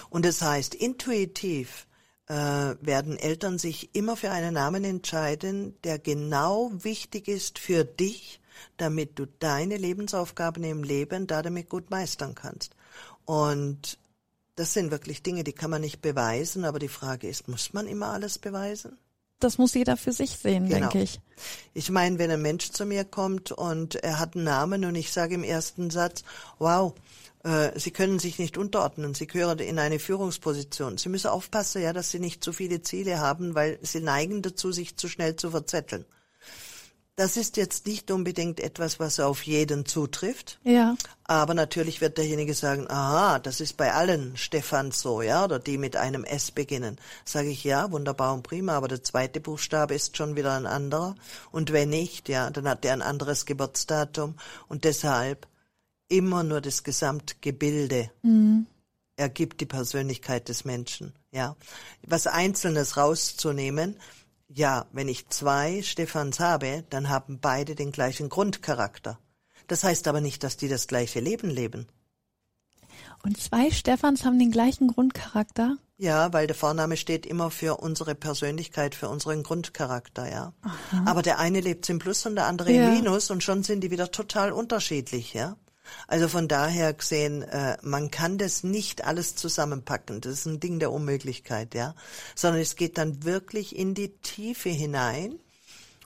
Und 0.09 0.25
das 0.25 0.41
heißt, 0.41 0.75
intuitiv 0.75 1.87
äh, 2.27 2.33
werden 2.33 3.17
Eltern 3.17 3.57
sich 3.57 3.95
immer 3.95 4.15
für 4.15 4.31
einen 4.31 4.53
Namen 4.53 4.83
entscheiden, 4.83 5.75
der 5.83 5.99
genau 5.99 6.71
wichtig 6.73 7.27
ist 7.27 7.59
für 7.59 7.83
dich, 7.83 8.39
damit 8.77 9.17
du 9.19 9.25
deine 9.25 9.77
Lebensaufgaben 9.77 10.63
im 10.63 10.83
Leben 10.83 11.27
da 11.27 11.41
damit 11.41 11.69
gut 11.69 11.89
meistern 11.89 12.35
kannst. 12.35 12.75
Und 13.25 13.97
das 14.55 14.73
sind 14.73 14.91
wirklich 14.91 15.23
Dinge, 15.23 15.43
die 15.43 15.53
kann 15.53 15.69
man 15.69 15.81
nicht 15.81 16.01
beweisen, 16.01 16.65
aber 16.65 16.79
die 16.79 16.87
Frage 16.89 17.27
ist, 17.27 17.47
muss 17.47 17.73
man 17.73 17.87
immer 17.87 18.07
alles 18.07 18.37
beweisen? 18.37 18.97
Das 19.39 19.57
muss 19.57 19.73
jeder 19.73 19.95
für 19.95 20.11
sich 20.11 20.31
sehen, 20.31 20.67
Genau. 20.67 20.89
denke 20.89 21.01
ich. 21.01 21.21
Ich 21.73 21.89
meine, 21.89 22.19
wenn 22.19 22.29
ein 22.29 22.41
Mensch 22.41 22.71
zu 22.71 22.85
mir 22.85 23.05
kommt 23.05 23.53
und 23.53 23.95
er 23.95 24.19
hat 24.19 24.35
einen 24.35 24.43
Namen 24.43 24.83
und 24.83 24.95
ich 24.95 25.13
sage 25.13 25.35
im 25.35 25.45
ersten 25.45 25.89
Satz, 25.89 26.23
wow, 26.57 26.93
Sie 27.75 27.91
können 27.91 28.19
sich 28.19 28.37
nicht 28.37 28.57
unterordnen, 28.57 29.15
Sie 29.15 29.25
gehören 29.25 29.59
in 29.59 29.79
eine 29.79 29.99
Führungsposition. 29.99 30.97
Sie 30.97 31.07
müssen 31.07 31.27
aufpassen, 31.27 31.81
ja, 31.81 31.93
dass 31.93 32.11
Sie 32.11 32.19
nicht 32.19 32.43
zu 32.43 32.51
viele 32.51 32.81
Ziele 32.81 33.19
haben, 33.19 33.55
weil 33.55 33.79
Sie 33.81 34.01
neigen 34.01 34.41
dazu, 34.41 34.73
sich 34.73 34.97
zu 34.97 35.07
schnell 35.07 35.37
zu 35.37 35.51
verzetteln. 35.51 36.05
Das 37.19 37.35
ist 37.35 37.57
jetzt 37.57 37.85
nicht 37.85 38.11
unbedingt 38.11 38.61
etwas, 38.61 38.97
was 38.97 39.19
auf 39.19 39.43
jeden 39.43 39.85
zutrifft. 39.85 40.57
Ja. 40.63 40.95
Aber 41.25 41.53
natürlich 41.53 41.99
wird 41.99 42.17
derjenige 42.17 42.53
sagen, 42.53 42.89
aha, 42.89 43.39
das 43.39 43.59
ist 43.59 43.75
bei 43.75 43.93
allen 43.93 44.37
Stephans 44.37 45.01
so, 45.01 45.21
ja, 45.21 45.43
oder 45.43 45.59
die 45.59 45.77
mit 45.77 45.97
einem 45.97 46.23
S 46.23 46.51
beginnen. 46.51 46.97
Sage 47.25 47.49
ich, 47.49 47.65
ja, 47.65 47.91
wunderbar 47.91 48.33
und 48.33 48.43
prima, 48.43 48.71
aber 48.71 48.87
der 48.87 49.03
zweite 49.03 49.41
Buchstabe 49.41 49.95
ist 49.95 50.15
schon 50.15 50.37
wieder 50.37 50.53
ein 50.53 50.65
anderer. 50.65 51.15
Und 51.51 51.73
wenn 51.73 51.89
nicht, 51.89 52.29
ja, 52.29 52.49
dann 52.51 52.69
hat 52.69 52.85
er 52.85 52.93
ein 52.93 53.01
anderes 53.01 53.45
Geburtsdatum. 53.45 54.35
Und 54.69 54.85
deshalb 54.85 55.45
immer 56.09 56.43
nur 56.43 56.59
das 56.61 56.83
Gesamtgebilde 56.83 58.11
mhm. 58.21 58.65
ergibt 59.15 59.61
die 59.61 59.65
Persönlichkeit 59.65 60.49
des 60.49 60.65
Menschen, 60.65 61.13
ja. 61.31 61.55
Was 62.05 62.27
Einzelnes 62.27 62.97
rauszunehmen, 62.97 63.95
ja, 64.49 64.87
wenn 64.91 65.07
ich 65.07 65.29
zwei 65.29 65.81
Stephans 65.83 66.39
habe, 66.39 66.83
dann 66.89 67.09
haben 67.09 67.39
beide 67.39 67.75
den 67.75 67.91
gleichen 67.91 68.29
Grundcharakter. 68.29 69.19
Das 69.67 69.83
heißt 69.83 70.07
aber 70.07 70.19
nicht, 70.19 70.43
dass 70.43 70.57
die 70.57 70.67
das 70.67 70.87
gleiche 70.87 71.19
Leben 71.19 71.49
leben. 71.49 71.87
Und 73.23 73.39
zwei 73.39 73.69
Stephans 73.69 74.25
haben 74.25 74.39
den 74.39 74.51
gleichen 74.51 74.87
Grundcharakter? 74.87 75.77
Ja, 75.97 76.31
weil 76.31 76.47
der 76.47 76.55
Vorname 76.55 76.95
steht 76.95 77.25
immer 77.25 77.51
für 77.51 77.77
unsere 77.81 78.15
Persönlichkeit, 78.15 78.95
für 78.95 79.09
unseren 79.09 79.43
Grundcharakter, 79.43 80.31
ja. 80.31 80.53
Aha. 80.61 81.03
Aber 81.05 81.21
der 81.21 81.39
eine 81.39 81.59
lebt 81.59 81.89
im 81.89 81.99
Plus 81.99 82.25
und 82.25 82.35
der 82.35 82.45
andere 82.45 82.71
ja. 82.71 82.87
im 82.87 82.95
Minus 82.95 83.29
und 83.29 83.43
schon 83.43 83.63
sind 83.63 83.81
die 83.81 83.91
wieder 83.91 84.09
total 84.09 84.53
unterschiedlich, 84.53 85.33
ja. 85.33 85.57
Also 86.09 86.27
von 86.27 86.47
daher 86.47 86.93
gesehen, 86.93 87.43
äh, 87.43 87.77
man 87.83 88.09
kann 88.09 88.39
das 88.39 88.63
nicht 88.63 89.05
alles 89.05 89.35
zusammenpacken. 89.35 90.21
Das 90.21 90.33
ist 90.33 90.45
ein 90.47 90.59
Ding 90.59 90.79
der 90.79 90.91
Unmöglichkeit, 90.91 91.75
ja. 91.75 91.93
Sondern 92.35 92.61
es 92.61 92.75
geht 92.75 92.97
dann 92.97 93.23
wirklich 93.23 93.75
in 93.75 93.93
die 93.93 94.09
Tiefe 94.17 94.69
hinein. 94.69 95.39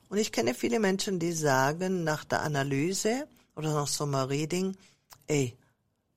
Und 0.10 0.18
ich 0.18 0.34
kenne 0.34 0.54
viele 0.54 0.80
Menschen, 0.80 1.20
die 1.20 1.32
sagen 1.32 2.04
nach 2.04 2.25
der 2.25 2.42
Analyse 2.42 3.28
oder 3.56 3.74
nach 3.74 3.88
so 3.88 4.04
einem 4.04 4.16
Reading, 4.16 4.75
ey, 5.28 5.58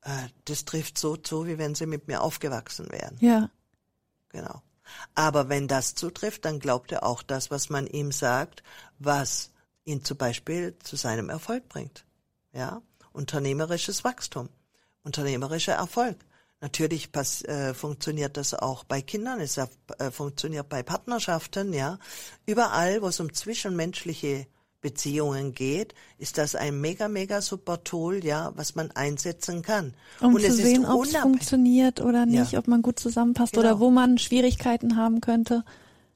äh, 0.02 0.10
das 0.46 0.64
trifft 0.64 0.98
so 0.98 1.16
zu, 1.16 1.46
wie 1.46 1.58
wenn 1.58 1.76
sie 1.76 1.86
mit 1.86 2.08
mir 2.08 2.22
aufgewachsen 2.22 2.90
wären. 2.90 3.16
Ja. 3.20 3.50
Genau. 4.30 4.62
Aber 5.14 5.48
wenn 5.48 5.68
das 5.68 5.94
zutrifft, 5.94 6.44
dann 6.44 6.58
glaubt 6.58 6.90
er 6.90 7.04
auch 7.04 7.22
das, 7.22 7.52
was 7.52 7.70
man 7.70 7.86
ihm 7.86 8.10
sagt, 8.10 8.64
was 8.98 9.52
ihn 9.84 10.04
zum 10.04 10.16
Beispiel 10.16 10.76
zu 10.82 10.96
seinem 10.96 11.28
Erfolg 11.28 11.68
bringt. 11.68 12.04
Ja 12.52 12.82
unternehmerisches 13.16 14.04
Wachstum, 14.04 14.48
unternehmerischer 15.02 15.74
Erfolg. 15.74 16.16
Natürlich 16.60 17.12
pass, 17.12 17.42
äh, 17.42 17.74
funktioniert 17.74 18.36
das 18.36 18.54
auch 18.54 18.84
bei 18.84 19.02
Kindern, 19.02 19.40
es 19.40 19.58
äh, 19.58 19.66
funktioniert 20.10 20.68
bei 20.68 20.82
Partnerschaften, 20.82 21.72
ja. 21.72 21.98
Überall, 22.46 23.02
wo 23.02 23.08
es 23.08 23.20
um 23.20 23.32
zwischenmenschliche 23.32 24.46
Beziehungen 24.80 25.52
geht, 25.52 25.94
ist 26.16 26.38
das 26.38 26.54
ein 26.54 26.80
mega, 26.80 27.08
mega 27.08 27.42
super 27.42 27.82
Tool, 27.82 28.24
ja, 28.24 28.52
was 28.54 28.74
man 28.74 28.90
einsetzen 28.92 29.62
kann. 29.62 29.94
Um 30.20 30.34
Und 30.34 30.42
zu 30.42 30.52
sehen, 30.52 30.86
ob 30.86 31.04
es 31.04 31.16
funktioniert 31.16 32.00
oder 32.00 32.24
nicht, 32.24 32.52
ja. 32.52 32.58
ob 32.58 32.68
man 32.68 32.82
gut 32.82 32.98
zusammenpasst 32.98 33.54
genau. 33.54 33.66
oder 33.66 33.80
wo 33.80 33.90
man 33.90 34.16
Schwierigkeiten 34.16 34.96
haben 34.96 35.20
könnte. 35.20 35.64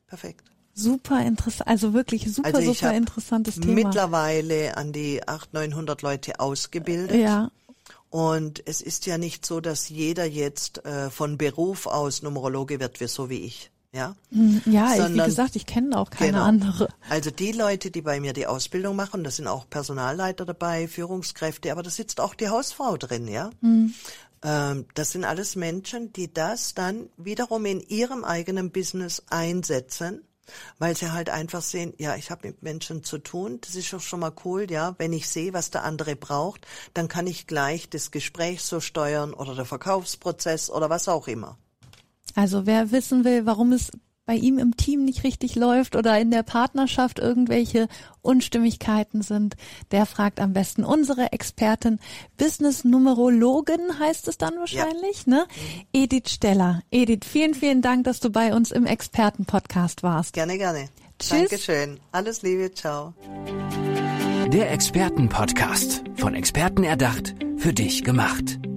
Perfekt. 0.06 0.44
Super 0.74 1.24
interessant, 1.24 1.68
also 1.68 1.92
wirklich 1.92 2.32
super, 2.32 2.54
also 2.54 2.72
super 2.72 2.94
interessantes 2.94 3.56
Thema. 3.56 3.74
mittlerweile 3.74 4.76
an 4.76 4.92
die 4.92 5.26
800, 5.26 5.52
900 5.52 6.02
Leute 6.02 6.40
ausgebildet. 6.40 7.20
Ja. 7.20 7.50
Und 8.08 8.62
es 8.66 8.80
ist 8.80 9.06
ja 9.06 9.18
nicht 9.18 9.46
so, 9.46 9.60
dass 9.60 9.88
jeder 9.88 10.24
jetzt 10.24 10.84
äh, 10.84 11.10
von 11.10 11.38
Beruf 11.38 11.86
aus 11.86 12.22
Numerologe 12.22 12.80
wird, 12.80 13.00
wie 13.00 13.06
so 13.06 13.30
wie 13.30 13.40
ich. 13.40 13.70
Ja, 13.92 14.14
hm, 14.30 14.62
ja 14.66 14.88
Sondern, 14.90 15.14
wie 15.14 15.28
gesagt, 15.28 15.56
ich 15.56 15.66
kenne 15.66 15.98
auch 15.98 16.10
keine 16.10 16.32
genau. 16.32 16.44
andere. 16.44 16.88
Also 17.08 17.30
die 17.30 17.50
Leute, 17.50 17.90
die 17.90 18.02
bei 18.02 18.20
mir 18.20 18.32
die 18.32 18.46
Ausbildung 18.46 18.94
machen, 18.94 19.24
da 19.24 19.30
sind 19.30 19.48
auch 19.48 19.68
Personalleiter 19.68 20.44
dabei, 20.44 20.86
Führungskräfte, 20.86 21.72
aber 21.72 21.82
da 21.82 21.90
sitzt 21.90 22.20
auch 22.20 22.34
die 22.34 22.48
Hausfrau 22.48 22.96
drin, 22.96 23.26
ja. 23.26 23.50
Mhm. 23.60 23.94
Ähm, 24.42 24.86
das 24.94 25.10
sind 25.10 25.24
alles 25.24 25.56
Menschen, 25.56 26.12
die 26.12 26.32
das 26.32 26.74
dann 26.74 27.10
wiederum 27.16 27.64
in 27.66 27.80
ihrem 27.80 28.24
eigenen 28.24 28.70
Business 28.70 29.24
einsetzen 29.28 30.22
weil 30.78 30.96
sie 30.96 31.12
halt 31.12 31.30
einfach 31.30 31.62
sehen, 31.62 31.94
ja, 31.98 32.16
ich 32.16 32.30
habe 32.30 32.48
mit 32.48 32.62
Menschen 32.62 33.04
zu 33.04 33.18
tun, 33.18 33.58
das 33.60 33.74
ist 33.74 33.92
doch 33.92 34.00
schon 34.00 34.20
mal 34.20 34.32
cool, 34.44 34.70
ja, 34.70 34.94
wenn 34.98 35.12
ich 35.12 35.28
sehe, 35.28 35.52
was 35.52 35.70
der 35.70 35.84
andere 35.84 36.16
braucht, 36.16 36.66
dann 36.94 37.08
kann 37.08 37.26
ich 37.26 37.46
gleich 37.46 37.88
das 37.88 38.10
Gespräch 38.10 38.62
so 38.62 38.80
steuern 38.80 39.34
oder 39.34 39.54
der 39.54 39.64
Verkaufsprozess 39.64 40.70
oder 40.70 40.90
was 40.90 41.08
auch 41.08 41.28
immer. 41.28 41.58
Also 42.34 42.66
wer 42.66 42.92
wissen 42.92 43.24
will, 43.24 43.46
warum 43.46 43.72
es 43.72 43.90
bei 44.30 44.36
ihm 44.36 44.60
im 44.60 44.76
Team 44.76 45.04
nicht 45.04 45.24
richtig 45.24 45.56
läuft 45.56 45.96
oder 45.96 46.16
in 46.20 46.30
der 46.30 46.44
Partnerschaft 46.44 47.18
irgendwelche 47.18 47.88
Unstimmigkeiten 48.22 49.22
sind, 49.22 49.56
der 49.90 50.06
fragt 50.06 50.38
am 50.38 50.52
besten 50.52 50.84
unsere 50.84 51.32
Expertin, 51.32 51.98
Business 52.38 52.84
Numerologin 52.84 53.98
heißt 53.98 54.28
es 54.28 54.38
dann 54.38 54.54
wahrscheinlich, 54.56 55.26
ja. 55.26 55.34
ne? 55.34 55.46
Edith 55.92 56.28
Steller. 56.28 56.82
Edith, 56.92 57.26
vielen, 57.26 57.54
vielen 57.54 57.82
Dank, 57.82 58.04
dass 58.04 58.20
du 58.20 58.30
bei 58.30 58.54
uns 58.54 58.70
im 58.70 58.86
Expertenpodcast 58.86 60.04
warst. 60.04 60.34
Gerne, 60.34 60.58
gerne. 60.58 60.90
Tschüss. 61.18 61.30
Dankeschön. 61.30 61.98
Alles 62.12 62.42
Liebe. 62.42 62.72
Ciao. 62.72 63.14
Der 64.52 64.70
Expertenpodcast. 64.70 66.04
Von 66.14 66.36
Experten 66.36 66.84
erdacht, 66.84 67.34
für 67.56 67.72
dich 67.72 68.04
gemacht. 68.04 68.59